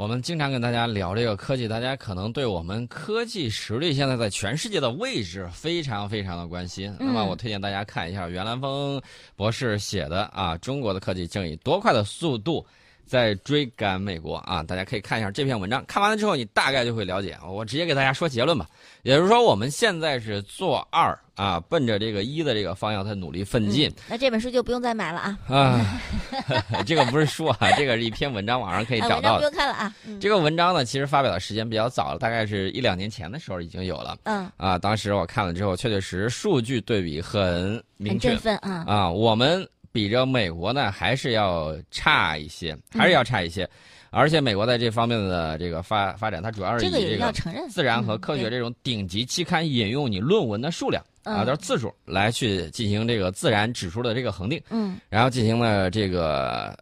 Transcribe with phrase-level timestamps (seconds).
[0.00, 6.90] 我们经常跟大家聊这个科技，大家可能对我们科技实力现在在全世界的位置非常非常的关心。
[6.98, 8.98] 那么，我推荐大家看一下袁兰峰
[9.36, 12.64] 博士写的啊，中国的科技正以多快的速度。
[13.06, 14.62] 在追赶美国啊！
[14.62, 17.36] 大家可以看一下这篇文章，看完了之后，你大概就会了解。
[17.48, 18.66] 我直接给大家说结论吧，
[19.02, 23.92] 也就是说，我们现在是做二啊，奔着这个一的这个方向在努力奋进。
[24.08, 25.38] 那这本书就不用再买了啊！
[25.48, 26.00] 啊，
[26.86, 29.38] 这个不是书啊，这个是一篇文章，网上可以找到。
[29.38, 29.92] 不用看了啊！
[30.20, 34.16] 这个文章呢，其实发表的时间比较早了，大概是一两年前的时候已经有了。
[34.24, 34.48] 嗯。
[34.56, 38.28] 啊，当时我看了之后，确确实实数据对比很明确。
[38.30, 38.84] 很振奋啊！
[38.86, 39.66] 啊，我们。
[39.92, 43.68] 比着美国呢，还是要差一些，还是要差一些，
[44.10, 47.32] 而且美国在这方面的这个发发展，它主要是以这个
[47.68, 56.78] 自然和科学这种顶级期刊引用你论文的数量啊，就是字数来去进行这个自然指数的这个恒定，嗯，然后进行了这个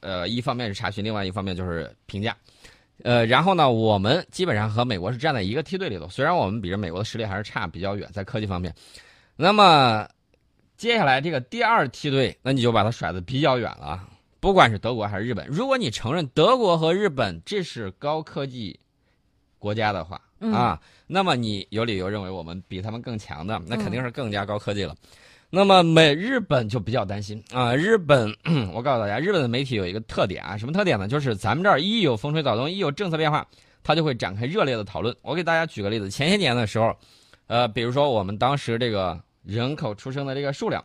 [0.00, 2.36] 呃，一方面是查询，另外一方面就是评价，
[3.04, 8.74] 呃，然后呢，我们基本上和美国是站在一个梯队里头，虽然我们比着美国的实力还是差比较远，在科技方面，
[9.36, 10.08] 那么。
[10.78, 14.08] 接下来这个第二梯队，那你就把它甩得比较远了。
[14.38, 18.78] 不管是德国还是日本，如果你承认德国和日本这是高科技
[19.58, 24.94] 国家的话啊，那么你有理由认为我们比他们更强的，那肯定是更加高科技了。
[25.50, 27.74] 那么美日本就比较担心啊。
[27.74, 28.32] 日本，
[28.72, 31.08] 我告诉大家，日本的媒体有一个特点啊，什么特点呢？
[31.08, 33.44] 就是咱们这儿一有风吹草动，一有政策变化，
[33.82, 35.12] 它就会展开热烈的讨论。
[35.22, 36.96] 我给大家举个例子，前些年的时候，
[37.48, 39.20] 呃，比如说我们当时这个。
[39.48, 40.84] 人口出生的这个数量，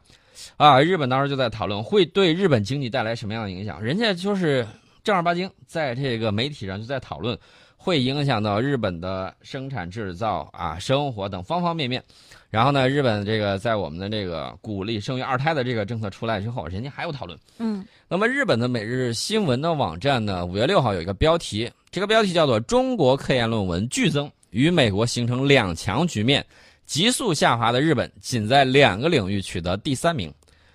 [0.55, 3.83] 啊，日本当时就在讨论会对日本经济带来什么样的影响。
[3.83, 4.65] 人家就是
[5.03, 7.37] 正儿八经在这个媒体上就在讨论，
[7.75, 12.01] 会影响到日本的生产制造啊、生活等方方面面。
[12.49, 17.37] 然后呢，日本这个在我们的这个鼓励生育二胎的这个政策出来之后，人家还有讨论。
[17.57, 17.85] 嗯。
[18.07, 26.45] 那么日本的每日新闻的网站呢，五月六号有一个标题，这个标题叫做“中国科研论文剧增，与美国形成两强局面”。
[26.85, 30.31] 急速下滑的日本，仅在两个领域取得第三名，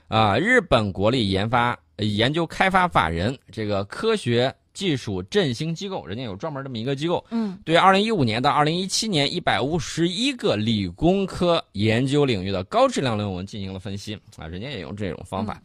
[0.08, 15.60] 啊，日本国立研发研究开发法人这个科学技术振兴机构，人家有专门这么一个机构，嗯，对二零一五年到二零一七年一百五十一个理工科研究领域的高质量论文进行了分析，啊，人家也用这种方法，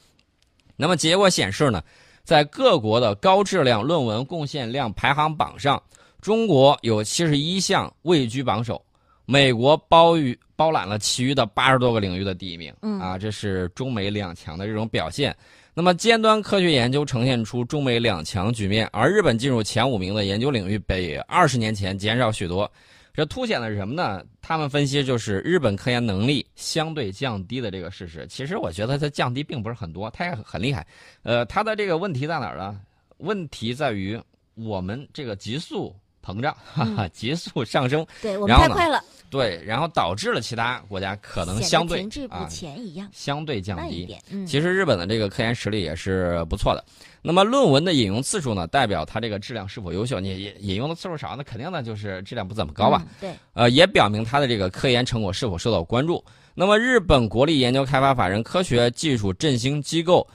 [0.76, 1.82] 那么结果显示呢，
[2.24, 5.82] 在各国的高质量论文贡献量排行榜上，
[6.22, 8.84] 中国有七十一项位居榜首。
[9.26, 15.36] 美国包于包揽了其余的八十多个领域的第一名，啊，这是中美两强的这种表现。
[15.74, 22.72] 那么尖端科学研究呈现出中美两强局面，而日本进入前五名的研究领域比二十年前减少许多。
[23.16, 24.24] 这凸显了什么呢？
[24.42, 28.26] 他们分析就是日本科研能力相对降低的这个事实。
[28.28, 30.86] 其实我觉得它降低并不是很多，它也很厉害。
[31.22, 32.80] 呃，它的这个问题在哪儿呢？
[33.18, 34.20] 问题在于
[34.56, 35.96] 我们这个急速。
[36.26, 42.48] 膨胀，哈哈，急速上升，对我们太快了，对，然后导致了其他国家可能相对啊，
[42.78, 44.16] 一样，相对降低。
[44.48, 46.84] 其实日本的这个科研实力也是不错的。
[47.22, 50.20] 那么论文的引用次数呢，代表它这个质量是否优秀？
[50.20, 53.06] 你引引用的次数少，那肯定呢就是质量不怎么高吧？
[53.20, 56.24] 对，呃，也表明它的这个科研成果是否受到关注。
[56.54, 60.26] 那么日本国立研究开发法人科学技术振兴机构，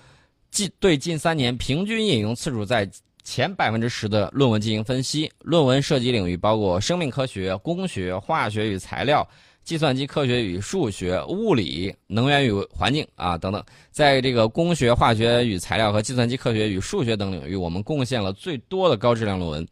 [0.51, 2.89] 近对近三年平均引用次数在。
[3.29, 9.29] 前百分之十的论文进行分析，论文涉及领域包括生命科学、工学、化学与材料、
[9.63, 13.63] 计算机科学与数学、物理、能源与环境啊等等。
[13.91, 19.69] 在这个工学、化学与材料和计算机科学与数学等领域，我们贡献了最多的高质量论文。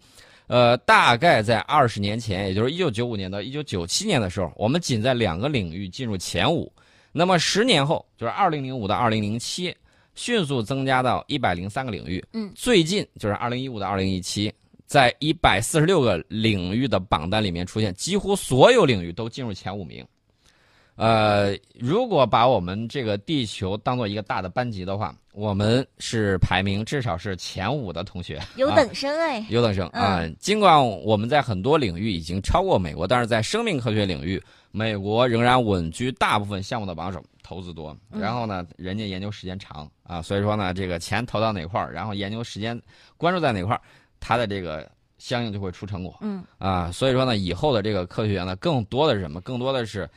[0.48, 6.70] 呃，大概在二十年前，也就是一九九五年到一九九七年的时候，我们仅在两个领域进入前五。
[7.10, 9.74] 那么十年后，就是二零零五到二零零七。
[10.16, 12.24] 迅速增加到一百零三个领域。
[12.32, 14.52] 嗯，最近就是二零一五到二零一七，
[14.86, 20.04] 在一百四十六个领域的榜单里面出现，几乎所有领域都进入前五名。
[20.96, 28.40] 呃，如果把我们这个地球当做一个大的班级的话，我们是排名至少是前五的同学。
[28.56, 30.26] 有等生哎，有等生啊！
[30.40, 37.22] 尽管我们在很多领域已经超过美国，但是在生命科学领域，美国仍然稳居大部分项目的榜首。
[37.42, 42.76] 投资多，然后呢，人家研究时间长啊，所以说呢，这个钱投到哪块儿，然后研究时间
[43.16, 43.80] 关注在哪块儿，
[44.18, 46.18] 他的这个相应就会出成果。
[46.22, 49.40] 嗯啊，所以说呢，以后的这个科学园呢，更多的是什么？
[49.42, 50.10] 更多的是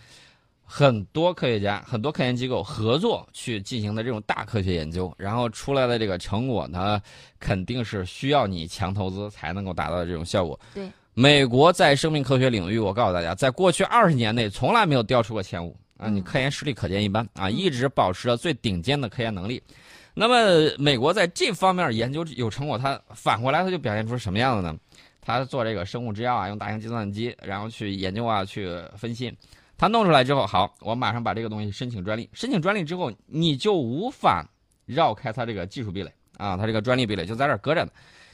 [0.72, 7.02] 很多科学家、很多科研机构合作去进行的这种大科学研究，然后出来的这个成果呢，
[7.40, 10.58] 肯定是需要你强投资才能够达到的这种效果。
[10.76, 15.76] 对，美国在生命科学领域，我告诉大家，在过去二十年内从来没有掉出过前五。
[15.98, 19.62] 啊，你科研实力可见一斑啊，一直保持着最顶尖的科研能力。
[20.14, 24.78] 那么，美国在这方面研究有成果，它反过来它就表现出什么样子呢？
[25.20, 29.36] 它做这个生物制药啊，用大型计算机，然后去研究啊，去分析。
[29.80, 32.30] 他弄出来之后，好，我马上把这个东西申请专利。
[32.34, 34.46] 申请专利之后，你就无法
[34.86, 37.92] 绕开他这个技术壁垒啊，他这个专利壁垒就在这儿搁着呢。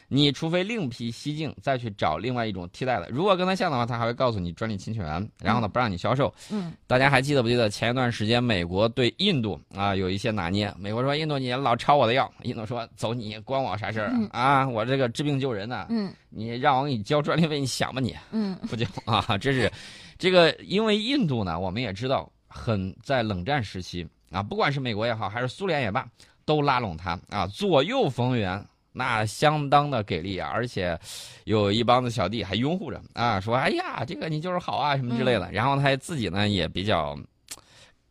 [0.07, 3.07] 你除非另辟蹊径，再去找另外一种替代的。
[3.09, 5.03] 如果跟他像的话，他还会告诉你专利侵权，
[5.41, 6.31] 然后呢不让你销售。
[6.51, 10.71] 嗯，大家还记得不记得前一段时间美国对印度啊有一些拿捏？
[10.77, 14.67] 美国说印度你老抄我的药，印度说走你关我啥事儿啊？
[14.69, 15.87] 我这个治病救人呢。
[15.89, 18.15] 嗯，你让我给你交专利费，你想吧你？
[18.31, 19.35] 嗯， 不交啊？
[19.39, 19.71] 这是
[20.17, 26.07] 这个，因为印度呢，我们也知道很在冷战时期啊，不管是美国也好，还是苏联也罢，
[26.45, 28.65] 都拉拢他啊，左右逢源。
[28.97, 30.97] 那相当的给力啊，而且
[31.43, 35.51] 有一帮子小弟还拥护着啊，说哎呀，这个你就是好啊什么之类的。
[35.51, 37.13] 然后他自己呢也比较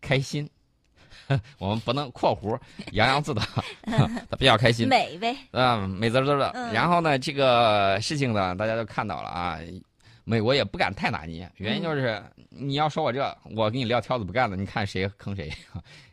[0.02, 0.46] 开心，
[1.56, 2.54] 我们不能括弧
[2.92, 3.40] 洋洋自得，
[4.28, 6.52] 他比较开心，美呗，啊，美滋滋的。
[6.70, 9.58] 然后呢，这个事情呢，大家都看到了啊，
[10.24, 15.52] 美国也不敢太拿捏，原因就是你要说我这，我给你撂挑子不干了，你看谁坑谁。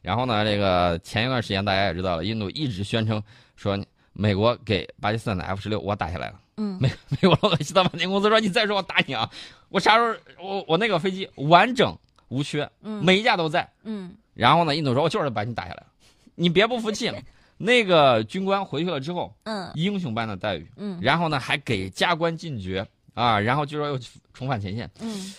[0.02, 3.22] 然后呢，这个前一段时间大家也知道了，印度一直宣称
[3.56, 3.78] 说。
[4.13, 6.42] 美国给巴基斯坦的 F 十六我打下来了。
[6.58, 6.92] 嗯，美
[7.22, 9.28] 美国洛克希德马丁公司说：“你再说我打你啊！
[9.69, 10.02] 我啥时
[10.36, 11.98] 候我我那个飞机完整
[12.28, 13.66] 无缺，嗯，每一架都在。
[13.84, 15.88] 嗯，然后呢，印度说：我就是把你打下来了
[16.36, 17.10] 你别不服气。
[17.57, 24.00] 那个军官回去了之后，嗯，英雄般的待遇，嗯，然后呢还给加官进爵啊，然后据说又
[24.34, 25.34] 重返前线，嗯，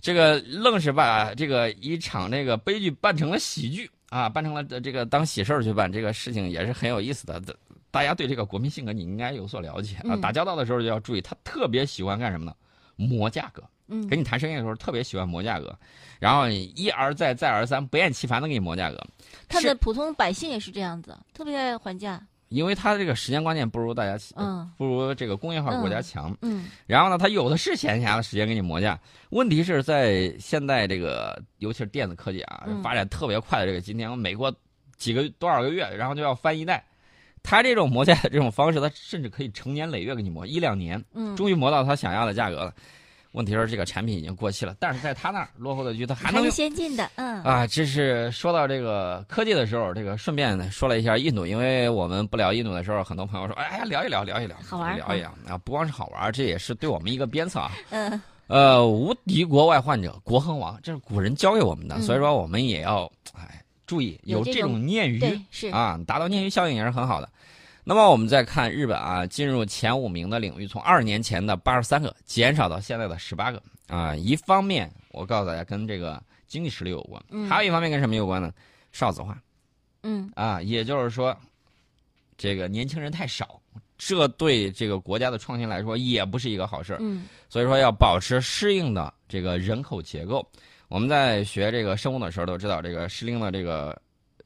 [0.00, 7.40] 这个愣是把这个一场这个悲剧办成了喜剧啊，办成了这个当喜事儿去办，这个事情也是很有意思的。
[7.90, 10.14] 大家对这个国民性格你应该有所了解啊！
[10.16, 12.54] 打交道的时候就要注意，他特别喜欢干什么呢？
[12.96, 13.62] 磨价格。
[13.88, 15.74] 嗯，跟你谈生意的时候特别喜欢磨价格，
[16.18, 19.00] 然后一而再再而三不厌其烦的给你磨价格。
[19.48, 22.20] 他的普通百姓也是这样子，特别爱还价。
[22.48, 26.36] 因为他这个时间观念不如大家，嗯，不如这个工业化国家强。
[26.42, 28.98] 嗯，然后呢，他有的是闲暇的时间给你磨价。
[29.30, 34.54] 问题是在现在这个，尤其是电子科技啊发展特别快的这个今天，美国
[34.96, 36.84] 几个多少个月，然后就要翻一代。
[37.42, 42.74] 他这种磨价的这种方式，他甚至可以成年累月给你磨一两年，嗯，终于磨到他想要的价格了。
[43.36, 57.72] 问题是这个产品已经过期了，但是在他那儿落后的局，他还能是先进的，嗯啊，这是说到这个科技的时候，这个顺便说了一下印度，因为我们不聊印度的时候，很多朋友说，哎呀，聊一聊，聊一聊，好玩，聊一聊啊，不光是好玩，这也是对我们一个鞭策啊。
[57.90, 63.04] 嗯，呃，无敌国外患者，国恒王，这是古人教给我们的，所以说我们也要
[63.34, 67.28] 哎注意有这种鲶鱼，是啊，达到鲶鱼效应也是很好的。
[67.88, 74.12] 那么我们再看日本啊，进入前五名的领域，从二年前的八十三个减少到现在的十八个啊。
[74.16, 78.52] 一方面，我告诉大家，跟这个经济实力有关；还有一方面跟什么有关呢？
[78.90, 79.40] 少子化。
[80.02, 81.38] 嗯啊，也就是说，
[82.36, 83.60] 这个年轻人太少，
[83.96, 90.44] 这对这个国家的创新来说也不是一个好事嗯，所以说要保持适应的这个人口结构。
[90.88, 93.96] 我们在学这个生物的时候都知道，这个适应的这个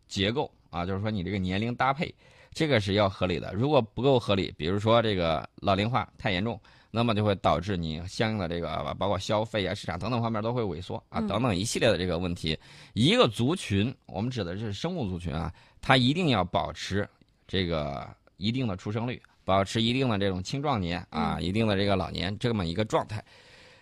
[0.08, 2.14] 结构啊，就是说你这个年龄搭配。
[2.60, 6.60] 这个是要合理的，如果不够合理，比如说这个老龄化太严重，
[6.90, 12.54] 那么就会导致你相应的这个包括消费啊、市场等等方面都会萎缩啊，等等一系列的这个问题。
[12.92, 17.08] 一个族群，我们指的是生物族群啊，它一定要保持
[17.48, 23.24] 这个一定的出生率，保持一定的这种青壮年啊，一定的这个老年这么一个状态。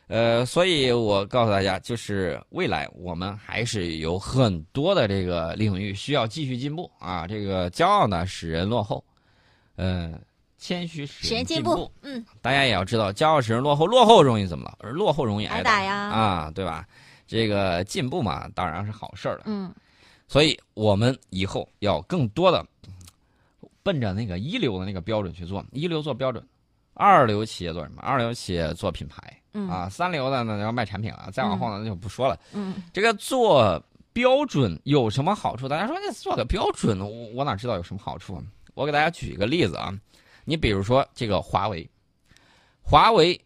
[0.08, 7.26] 呃，所以我告诉大家，就是未来我们还是有很多的这个领域需要继续进步啊。
[7.26, 9.04] 这个骄傲呢使人落后，
[9.76, 10.18] 呃，
[10.56, 11.90] 谦虚使人进步。
[12.00, 14.78] 嗯，大家也要知道，骄傲使人落后，落后容易怎么了？
[14.80, 16.88] 而落后容易挨打呀啊，对吧？
[17.26, 19.42] 这个进步嘛，当然是好事了。
[19.44, 19.70] 嗯，
[20.26, 22.66] 所以我们以后要更多的
[23.82, 26.42] 奔着那个一流的那个标准去做，一流做标准，
[26.94, 28.00] 二流企业做什么？
[28.00, 29.37] 二流企业做品牌。
[29.52, 32.38] 啊，三流的呢要卖产品了，再往后呢就不说了。
[32.52, 35.68] 嗯，这个做标准有什么好处？
[35.68, 38.42] 大家说那做个标准，我我哪知道有什么好处？
[38.74, 39.92] 我给大家举一个例子啊，
[40.44, 41.88] 你比如说这个华为，
[42.82, 43.40] 华为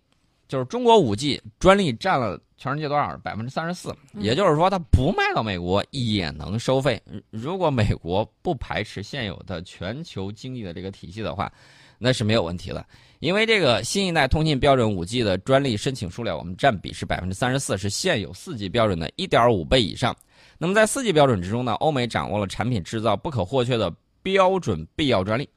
[0.53, 3.17] 就是中国五 G 专利占了全世界多少？
[3.25, 7.01] 百分之三十四，也就是说它不卖到美国也能收费。
[7.31, 11.51] 如果美国不排斥现有的全球经济的这个体系的话，
[11.97, 12.85] 那是没有问题的。
[13.21, 20.15] 因为这个新一代通信标准五 G 的专利申请数量，我们占比是百分之三十四，是现有四 G 标准的一点五倍以上。
[20.59, 23.91] 那么在四 G 标准之中呢，欧美掌握了产品制造不可或缺的
[24.23, 25.49] 标准必要专利。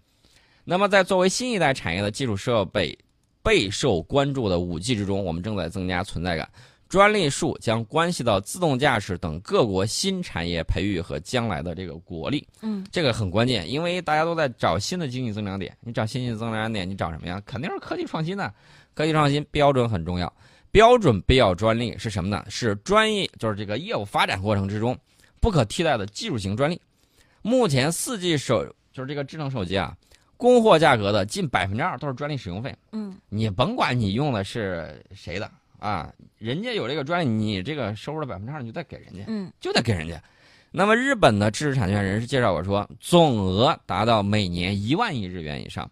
[0.63, 2.97] 那么在作为新一代产业的基础设备
[3.45, 6.49] 备受关注的五 G 之中，我们正在增加存在感。
[6.89, 12.47] 专利数将关系到自动驾驶等各国新产业培育和将来的这个国力。
[12.61, 15.75] 嗯这个很关键，因为大家都在找新的经济增长点。
[15.81, 17.41] 你找新经济增长点，你找什么呀？
[17.45, 18.51] 肯定是科技创新呢。
[18.95, 20.31] 科技创新标准很重要，
[20.71, 22.43] 标准必要专利是什么呢？
[22.49, 24.97] 是专业，就是这个业务发展过程之中
[25.41, 26.79] 不可替代的技术型专利。
[27.41, 29.95] 目前四 G 手就是这个智能手机啊，
[30.37, 32.75] 供货价格的近百分之二都是专利使用费。
[32.91, 35.49] 嗯你甭管你用的是谁的
[35.79, 39.23] 啊，人家有这个专利，你这个收入的百分之二你就得给人家。
[39.27, 40.21] 嗯就得给人家。
[40.71, 45.89] 那么日本的知识产权人士介绍我说，总额达到每年一万亿日元以上。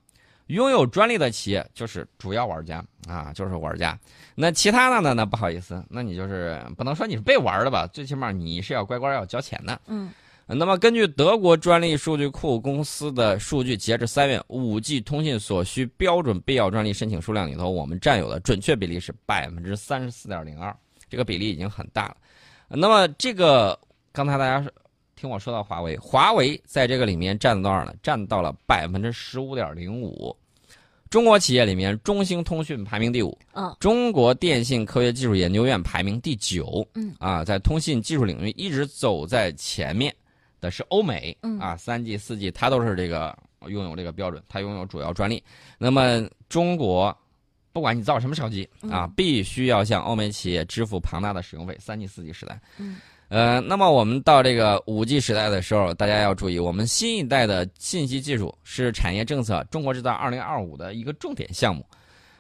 [0.48, 3.98] 拥有专利的企业就是主要玩家啊，就是玩家。
[4.36, 5.14] 那其他的呢？
[5.14, 7.88] 那不好意思，那你就是不能说你是被玩的吧？
[7.88, 9.80] 最起码你是要乖乖要交钱的。
[9.88, 10.12] 嗯
[10.46, 20.76] 那么，根据德国专利数据库公司的数据，截至三月，5G 通信所需标准必要专利申请数量里头，我们占有的准确比例是百分之三十四点零二，
[21.10, 22.18] 这个比例已经很大了。
[22.68, 23.78] 那么，这个
[24.12, 24.70] 刚才大家
[25.16, 27.94] 听我说到华为，华为在这个里面占了多少呢？
[28.04, 30.36] 占到了百分之十五点零五。
[31.10, 36.86] 中国企业里面，中兴通讯排名第五，哦中国电信科学技术研究院排名第九。
[36.96, 40.14] 嗯啊，在通信技术领域一直走在前面
[40.64, 41.38] 的是欧美。
[41.44, 45.44] 嗯啊，三 G、四 G 它都是这个拥有这个标准，它拥有主要专利。
[45.78, 47.16] 那么中国，
[47.72, 51.78] 不管你造什么手机啊，嗯必须要向欧美企业支付庞大的使用费。
[51.80, 52.60] 三 G、四 G 时代。
[52.80, 52.98] 嗯
[53.30, 61.84] 呃，那么我们到这个五 G 时代的时候，大家要注意，我们新一代的信息技术是产业政策“中国制造二零二五”的一个重点项目，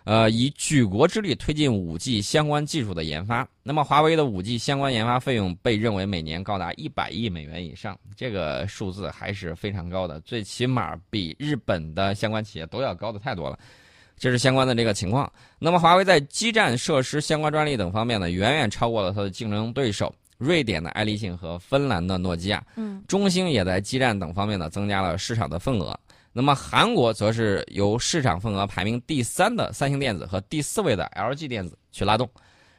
[0.03, 3.47] 呃，以举国之力推进五 G 相关技术的研发。
[3.63, 13.57] 那么，华为的五 G 相关研发费用被认为每年高达一百亿美元以上，这个数字还是非常高的，最起码比日本的相关企业都要高的太多了。
[14.17, 15.31] 这是相关的这个情况。
[15.57, 20.13] 那么，华为在基站设施相关专利等方面呢，远远超过了它的竞争对手。
[20.39, 25.97] 瑞典的爱立信和芬兰的诺基亚，嗯中兴也在基站等方面呢增加了市场的份额。
[26.35, 32.27] 那么韩国则是由市场份额排名第三的三星电子和第四位的 LG 电子去拉动。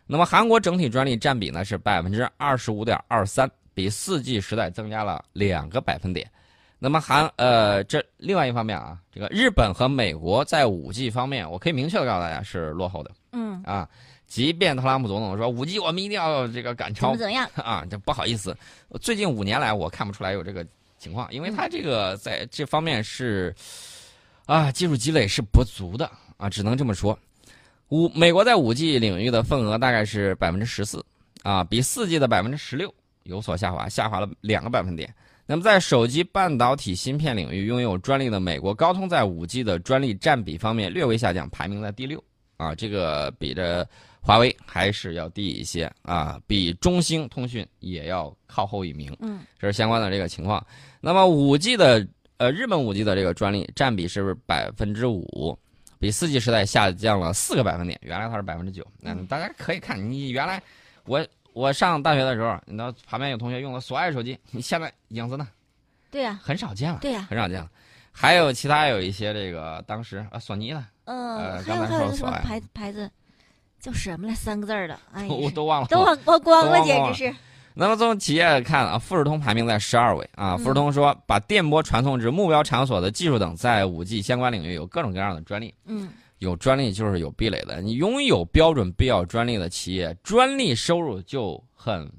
[0.07, 6.31] 那么韩国整体专利占比呢是百分之二十五点二三，比四 G 时代增加了两个百分点。
[6.79, 13.89] 那么韩呃这另外一方面啊，这个日本和美国在五 G 方面，我可以明确的告诉大家是落后的嗯，啊。
[14.27, 17.49] 即便特朗普总统说五 G 我们一定要这个赶怎超么怎么样？
[17.55, 18.57] 啊，这不好意思，
[19.01, 20.67] 最近五年来我看不出来有这个
[21.05, 23.55] 情况，因为它这个在这方面是
[24.47, 27.17] 啊技术积累是不足的啊，只能这么说。
[27.91, 31.05] 五美国在五 G 领域的份额大概是百分之十四
[31.43, 32.93] 啊，比四 G 的百分之十六
[33.25, 35.15] 有所下滑，下滑了两个百分点。
[35.47, 42.25] 那么在手机半导体芯片领域拥有专利的美国高通在五 G 的专利占比方面略微下降，排名在第六
[42.57, 43.87] 啊，这个比着
[44.25, 49.15] 华为还是要低一些啊，比中兴通讯也要靠后一名。
[49.21, 50.67] 嗯这是相关的这个情况。
[50.99, 52.07] 那么五 G 的
[52.39, 55.59] 呃日本五 G 的这个专利占比是不是百分之五，
[55.99, 58.83] 比四 G 时代下降了四个百分点，原来它是百分之九。
[58.99, 60.63] 那嗯大家可以看，你原来
[61.05, 65.47] 我我上大学的时候，你到旁边有同学用的索爱手机，你现在影子呢
[66.11, 67.71] 对呀很少见了，对呀，很少见了。
[68.11, 73.11] 还有其他有一些这个当时啊索尼的，嗯，呃还有刚才还有什么说索爱牌牌子，
[73.85, 74.99] 叫什么来三个字儿的？
[75.13, 75.89] 哎，我都忘了。
[75.89, 77.35] 都忘光光了，简直是。
[77.75, 80.55] 那么从企业看啊，富士通排名在十二位啊。
[80.55, 85.75] 嗯富士通说，把电波传送至目标场所的技术等，在五 G 相关领域有各种各样的专利。
[85.85, 92.11] 嗯有专利就是有壁垒的，你拥有标准必要专利的企业，专利收入就很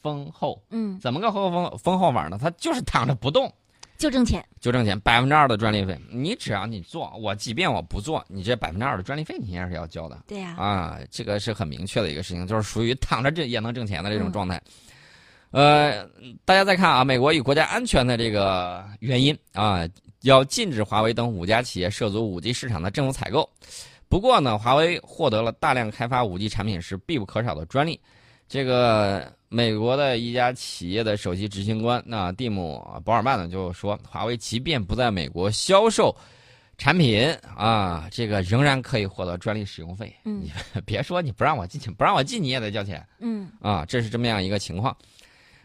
[0.00, 0.62] 丰厚。
[0.70, 2.38] 嗯，怎么个丰丰丰厚法呢？
[2.40, 3.52] 它就是躺着不动
[3.98, 4.42] 就挣钱。
[4.60, 5.98] 就挣钱，百分之二的专利费。
[6.10, 10.22] 你只要你做，我即便我不做，你这百分之二的专利费你也是要交的。
[10.26, 14.62] 对呀，啊，这个是很明确的一个事情，就是属于躺着这也能挣钱的这种嗯状态。
[15.50, 16.04] 呃，
[16.44, 19.88] 大家再看啊，美国以国家安全的这个原因啊，
[20.22, 23.48] 要禁止华为等五家企业涉足五 G 市场的政府采购。
[24.08, 28.00] 不过呢，华为获得了大量开发五 G 产品时必不可少的专利。
[28.48, 36.14] 这个美国的一家企业的首席执行官那蒂姆·保尔曼呢就说，华为即便不在美国销售
[36.76, 40.14] 产品啊，这个仍然可以获得专利使用费。
[40.24, 40.52] 嗯你
[40.84, 44.96] 别说你不让我进去，不让我进你也得交钱嗯啊，这是这么样一个情况。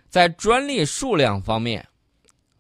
[0.09, 1.85] 在专利数量方面，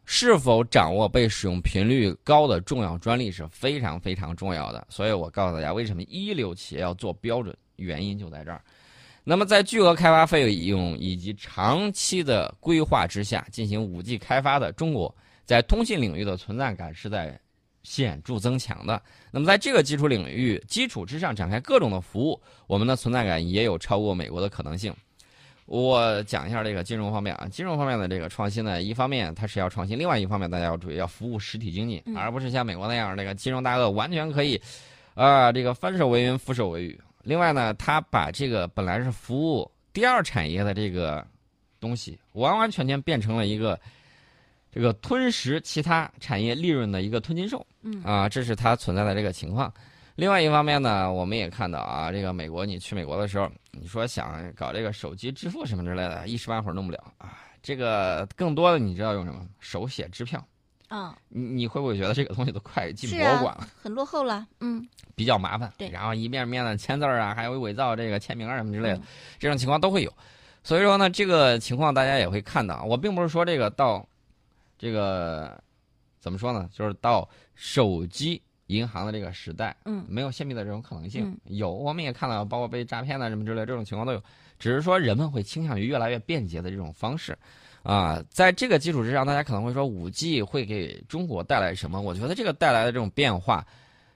[0.05, 4.85] 是否掌握被使用频率高的重要专利是非常非常重要的。
[4.89, 8.61] 所以我告诉大家，为什么一流企业要做标准，原因就在这儿。
[9.25, 15.15] 那么，在巨额开发费用以及长期的规划之下进行五 G 开发的中国，
[15.45, 17.39] 在通信领域的存在感是在
[17.83, 19.01] 显著增强的。
[19.31, 24.93] 那么在这个基础领域基础之上展开各种的服务，我们的存在感也有超过美国的可能性。
[25.65, 34.61] 我讲一下这个金融方面啊，金融方面的这个创新呢，一方面它是要创新，另外一方面大家要注意要服务实体经济，嗯而不是像美国那样那个金融大鳄完全可以，
[35.13, 36.99] 啊、这个翻手为云覆手为雨。
[37.23, 41.25] 另外呢，他把这个本来是服务第二产业的这个
[41.79, 43.79] 东西，完完全全变成了一个
[44.71, 47.65] 这个吞食其他产业利润的一个吞金兽。
[47.81, 49.73] 嗯啊，这是它存在的这个情况。
[50.15, 57.39] 另外一方面呢，我们也看到啊，这个美国，你去美国的时候，你说想搞这个手机支付什么之类的，一时半会儿弄不了啊。
[57.61, 59.47] 这个更多的你知道用什么？
[59.59, 60.45] 手写支票。
[60.93, 64.45] 啊，你你会不会觉得这个东西都快进博物馆了，啊，很落后了。
[64.59, 65.73] 嗯，比较麻烦？
[65.75, 69.01] 对然后一遍遍的签字儿啊，还有伪造这个签名啊什么之类的，嗯
[69.39, 70.13] 这种情况都会有。
[70.63, 72.83] 所以说呢，这个情况大家也会看到。
[72.83, 74.07] 我并不是说这个到
[74.77, 75.59] 这个
[76.19, 81.25] 怎么说呢，就是到手机银行的这个时代，嗯没有泄密的这种可能性。
[81.25, 84.21] 嗯有，我们也看到，包括被诈骗啊什么之类的这种情况都有。
[84.59, 87.35] 只是说人们会倾向于越来越便捷的这种方式，
[87.83, 91.99] 啊，在这个基础之上，大家可能会说五 G 会给中国带来什么？
[91.99, 93.65] 我觉得这个带来的这种变化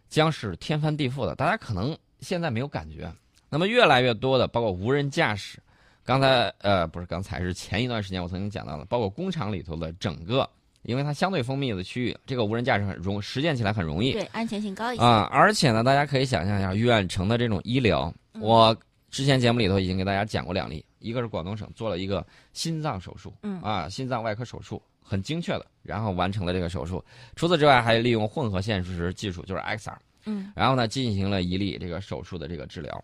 [0.10, 3.12] 将是天翻地覆的，大家可能现在没有感觉。
[3.50, 5.60] 那么越来越多的，包括无人驾驶，
[6.06, 10.50] 刚才呃不是刚才是前一段时间我曾经讲到了，包括工厂里头的整个，
[10.84, 14.14] 因为它相对封闭的区域，这个无人驾驶很容实践起来很容易。
[14.14, 15.04] 对，安全性高一些。
[15.04, 18.76] 啊，而且呢，大家可以想象一下远程的这种医疗，嗯我
[19.12, 27.04] 之前节目里头已经给大家讲过两例，一个是广东省做了一个心脏手术，嗯啊，心脏外科手术很精确的，然后完成了这个手术。
[27.36, 33.04] 除此之外，还利用混合现实技术，就是 XR，嗯然后呢进行了一例这个手术的这个治疗。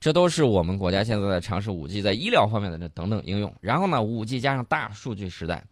[0.00, 3.54] 这都是我们国家现在在尝试五 G 在医疗方面的这等等应用。
[3.60, 5.64] 然后呢，五 G 加上大数据时代，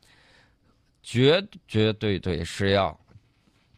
[1.02, 2.98] 绝绝对对是要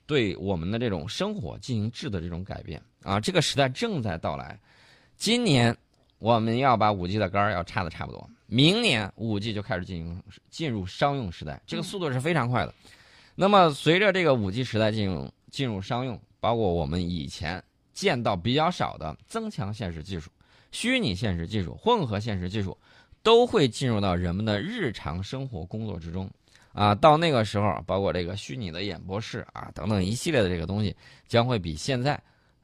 [0.06, 3.18] 对我们的这种生活进行质的这种改变啊！
[3.18, 4.56] 这个时代正在到来。
[5.16, 5.76] 今年
[6.24, 12.74] 我们要把五 G 的杆儿要插的差不多，明年五 G 就开始进行进入商用时代，这个速度是非常快的。
[13.34, 17.62] 那么随着这个五 G 时代进入进入商用，包括我们以前
[17.92, 20.30] 见到比较少的增强现实技术、
[20.72, 22.74] 虚拟现实技术、混合现实技术，
[23.22, 26.26] 都会进入到人们的日常生活工作之中。
[26.72, 30.96] 啊，到那个时候，包括这个虚拟的演播室啊等等一系列的这个东西，
[31.28, 32.18] 将会比现在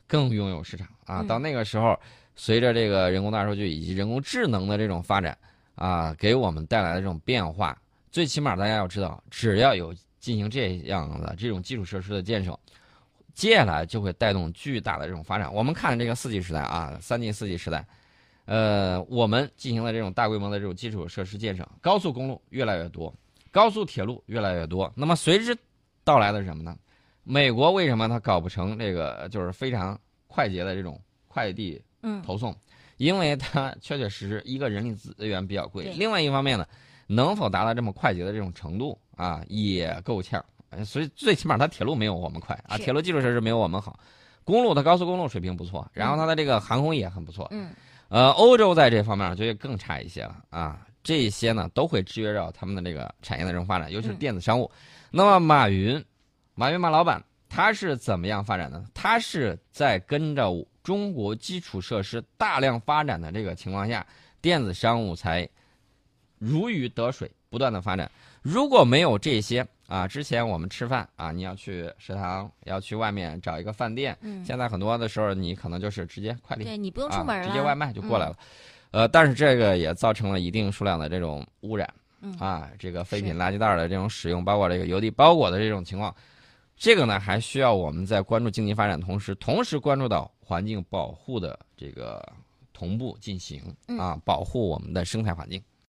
[0.06, 1.20] 更拥有市场啊。
[1.20, 2.00] 嗯到那个时候，
[2.40, 5.36] 随着这个人工大数据以及人工智能的这种发展
[5.74, 7.78] 啊，给我们带来的这种变化，
[8.10, 12.58] 最起码大家要知道，只要有进行这样的这种基础设施的建设，
[13.34, 15.52] 接下来就会带动巨大的这种发展。
[15.52, 17.86] 我们看这个四 G 时代啊，三 G、四 G 时代，
[18.46, 23.14] 呃，我们进行了这种大规模的这种基础设施建设，高速公路越来越多，
[23.50, 24.90] 高速铁路越来越多。
[24.96, 25.54] 那么随之
[26.04, 26.74] 到来的是什么呢？
[27.22, 30.98] 美国为什么它搞不成这个就是非常快捷的这种
[31.28, 32.54] 快递嗯投送？
[32.96, 36.66] 因为它确确实实一个人力资源比较贵，另外一方面呢，
[37.06, 40.44] 能否达到这么快捷的这种程度啊，也够呛。
[40.70, 43.98] 呃所以最起码它铁路没有我们快啊，铁路基础设施没有我们好，
[44.44, 47.48] 公路的高速公路水平不错，然后它的这个航空也很不错。
[47.50, 47.70] 嗯
[48.08, 50.86] 呃，欧洲在这方面就会更差一些了啊。
[51.02, 54.70] 这些呢都会制约到他们的这个产业的这种发展，尤其是嗯电子商务。
[55.10, 56.04] 那么马云，
[56.54, 58.82] 马云马老板他是怎么样发展的？
[58.94, 60.50] 它是在跟着
[60.82, 64.06] 中国基础设施大量发展的这个情况下，
[64.40, 65.46] 电子商务才
[66.38, 68.10] 如鱼得水，不断的发展。
[68.40, 78.36] 如果没有这些啊，之前我们吃饭啊，你要去食堂，要去外面找一个饭店，嗯，现在很多的时候你可能就是直接快递对你不用啊出门了，直接外卖就过来了。
[78.92, 81.92] 呃，但是这个也造成了一定数量的这种污染
[82.38, 86.14] 啊，这个废品垃圾袋的这种使用，包括这个邮递包裹的这种情况，
[86.80, 92.26] 这个呢还需要我们在关注经济发展同时，同时关注到环境保护的这个
[92.72, 95.62] 同步进行嗯啊，保护我们的生态环境。